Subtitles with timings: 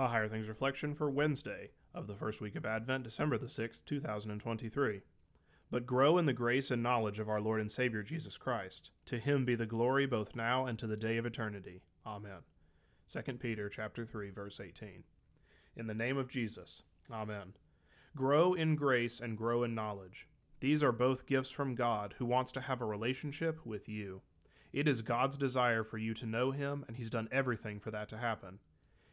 [0.00, 3.84] A Higher Things reflection for Wednesday of the first week of Advent, December the 6th,
[3.84, 5.02] 2023.
[5.70, 8.92] But grow in the grace and knowledge of our Lord and Savior Jesus Christ.
[9.04, 11.82] To him be the glory both now and to the day of eternity.
[12.06, 12.38] Amen.
[13.12, 15.04] 2 Peter chapter 3 verse 18.
[15.76, 16.82] In the name of Jesus.
[17.12, 17.52] Amen.
[18.16, 20.26] Grow in grace and grow in knowledge.
[20.60, 24.22] These are both gifts from God who wants to have a relationship with you.
[24.72, 28.08] It is God's desire for you to know him and he's done everything for that
[28.08, 28.60] to happen.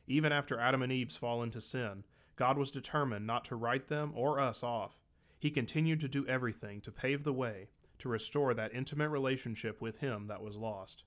[0.07, 2.03] Even after Adam and Eve's fall into sin,
[2.35, 4.99] God was determined not to write them or us off.
[5.37, 7.67] He continued to do everything to pave the way
[7.99, 11.03] to restore that intimate relationship with Him that was lost.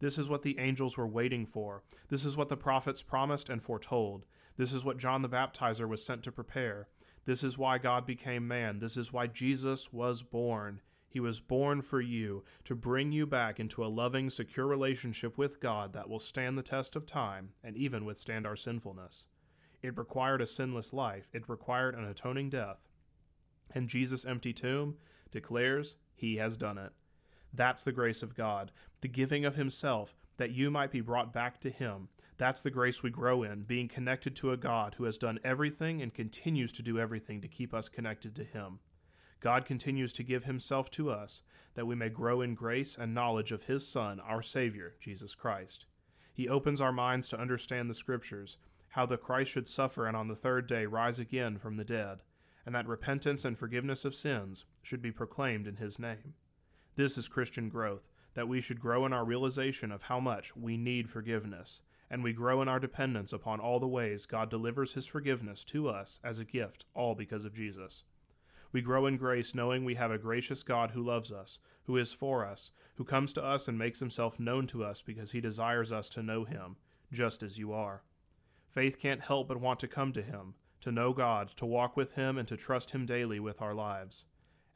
[0.00, 1.82] This is what the angels were waiting for.
[2.08, 4.24] This is what the prophets promised and foretold.
[4.56, 6.88] This is what John the Baptizer was sent to prepare.
[7.26, 8.78] This is why God became man.
[8.78, 10.80] This is why Jesus was born.
[11.10, 15.60] He was born for you, to bring you back into a loving, secure relationship with
[15.60, 19.26] God that will stand the test of time and even withstand our sinfulness.
[19.82, 22.78] It required a sinless life, it required an atoning death.
[23.74, 24.98] And Jesus' empty tomb
[25.32, 26.92] declares he has done it.
[27.52, 31.60] That's the grace of God, the giving of Himself, that you might be brought back
[31.62, 32.08] to Him.
[32.36, 36.00] That's the grace we grow in, being connected to a God who has done everything
[36.00, 38.78] and continues to do everything to keep us connected to Him.
[39.40, 41.42] God continues to give himself to us
[41.74, 45.86] that we may grow in grace and knowledge of his Son, our Savior, Jesus Christ.
[46.32, 48.58] He opens our minds to understand the Scriptures,
[48.90, 52.18] how the Christ should suffer and on the third day rise again from the dead,
[52.66, 56.34] and that repentance and forgiveness of sins should be proclaimed in his name.
[56.96, 60.76] This is Christian growth, that we should grow in our realization of how much we
[60.76, 61.80] need forgiveness,
[62.10, 65.88] and we grow in our dependence upon all the ways God delivers his forgiveness to
[65.88, 68.02] us as a gift, all because of Jesus.
[68.72, 72.12] We grow in grace knowing we have a gracious God who loves us, who is
[72.12, 75.90] for us, who comes to us and makes himself known to us because he desires
[75.90, 76.76] us to know him,
[77.12, 78.02] just as you are.
[78.68, 82.12] Faith can't help but want to come to him, to know God, to walk with
[82.12, 84.24] him, and to trust him daily with our lives.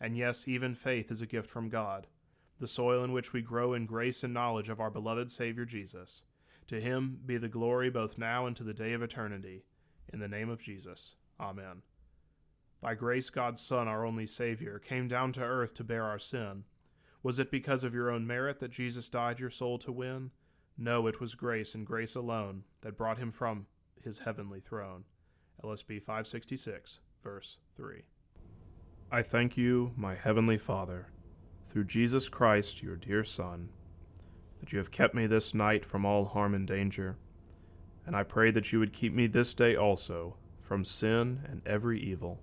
[0.01, 2.09] And yes, even faith is a gift from God,
[2.59, 6.23] the soil in which we grow in grace and knowledge of our beloved Savior Jesus.
[6.67, 9.65] To him be the glory both now and to the day of eternity.
[10.13, 11.15] In the name of Jesus.
[11.39, 11.83] Amen.
[12.85, 16.65] By grace, God's Son, our only Savior, came down to earth to bear our sin.
[17.23, 20.33] Was it because of your own merit that Jesus died your soul to win?
[20.77, 23.65] No, it was grace and grace alone that brought him from
[24.03, 25.05] his heavenly throne.
[25.65, 28.03] LSB 566, verse 3.
[29.11, 31.07] I thank you, my heavenly Father,
[31.71, 33.71] through Jesus Christ, your dear Son,
[34.61, 37.17] that you have kept me this night from all harm and danger,
[38.05, 41.99] and I pray that you would keep me this day also from sin and every
[41.99, 42.43] evil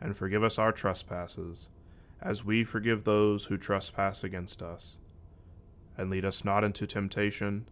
[0.00, 1.68] and forgive us our trespasses,
[2.20, 4.96] as we forgive those who trespass against us.
[5.96, 7.68] And lead us not into temptation,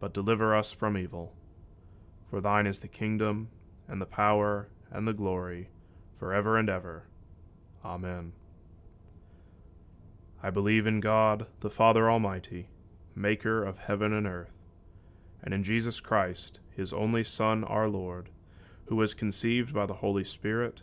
[0.00, 1.32] but deliver us from evil.
[2.28, 3.48] For thine is the kingdom,
[3.88, 5.70] and the power, and the glory,
[6.18, 7.08] for ever and ever.
[7.84, 8.32] Amen.
[10.42, 12.68] I believe in God, the Father Almighty,
[13.14, 14.52] maker of heaven and earth,
[15.42, 18.30] and in Jesus Christ, his only Son, our Lord,
[18.86, 20.82] who was conceived by the Holy Spirit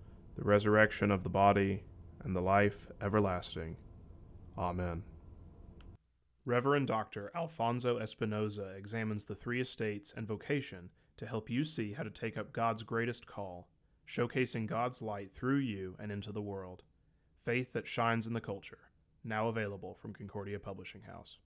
[0.41, 1.83] the resurrection of the body,
[2.23, 3.77] and the life everlasting.
[4.57, 5.03] Amen.
[6.45, 7.31] Reverend Dr.
[7.35, 12.39] Alfonso Espinosa examines the three estates and vocation to help you see how to take
[12.39, 13.67] up God's greatest call,
[14.07, 16.81] showcasing God's light through you and into the world.
[17.45, 18.79] Faith that shines in the culture.
[19.23, 21.37] Now available from Concordia Publishing House.